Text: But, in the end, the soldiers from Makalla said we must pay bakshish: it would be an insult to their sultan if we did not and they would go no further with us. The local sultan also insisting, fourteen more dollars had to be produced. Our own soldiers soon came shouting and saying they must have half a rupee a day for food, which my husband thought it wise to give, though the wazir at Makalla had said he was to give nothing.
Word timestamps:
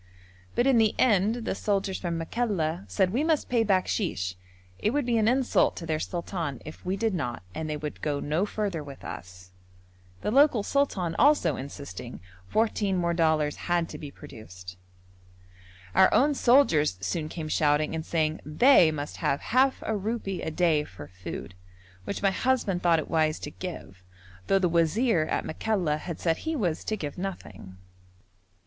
But, 0.55 0.65
in 0.65 0.79
the 0.79 0.95
end, 0.97 1.45
the 1.45 1.53
soldiers 1.53 1.99
from 1.99 2.17
Makalla 2.17 2.85
said 2.87 3.13
we 3.13 3.23
must 3.23 3.49
pay 3.49 3.63
bakshish: 3.63 4.33
it 4.79 4.89
would 4.89 5.05
be 5.05 5.19
an 5.19 5.27
insult 5.27 5.75
to 5.75 5.85
their 5.85 5.99
sultan 5.99 6.59
if 6.65 6.83
we 6.83 6.97
did 6.97 7.13
not 7.13 7.43
and 7.53 7.69
they 7.69 7.77
would 7.77 8.01
go 8.01 8.19
no 8.19 8.47
further 8.47 8.83
with 8.83 9.05
us. 9.05 9.51
The 10.21 10.31
local 10.31 10.63
sultan 10.63 11.15
also 11.19 11.55
insisting, 11.55 12.19
fourteen 12.47 12.97
more 12.97 13.13
dollars 13.13 13.55
had 13.69 13.87
to 13.89 13.99
be 13.99 14.09
produced. 14.09 14.75
Our 15.93 16.11
own 16.11 16.33
soldiers 16.33 16.97
soon 16.99 17.29
came 17.29 17.47
shouting 17.47 17.93
and 17.93 18.03
saying 18.03 18.41
they 18.43 18.89
must 18.91 19.17
have 19.17 19.39
half 19.53 19.83
a 19.85 19.95
rupee 19.95 20.41
a 20.41 20.49
day 20.49 20.83
for 20.83 21.07
food, 21.09 21.53
which 22.05 22.23
my 22.23 22.31
husband 22.31 22.81
thought 22.81 22.97
it 22.97 23.07
wise 23.07 23.37
to 23.41 23.51
give, 23.51 24.01
though 24.47 24.57
the 24.57 24.67
wazir 24.67 25.25
at 25.29 25.45
Makalla 25.45 25.97
had 25.99 26.19
said 26.19 26.37
he 26.37 26.55
was 26.55 26.83
to 26.85 26.95
give 26.97 27.19
nothing. 27.19 27.77